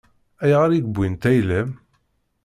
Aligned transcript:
Ayɣer 0.43 0.69
i 0.73 0.81
wwint 0.93 1.23
ayla-m? 1.29 1.69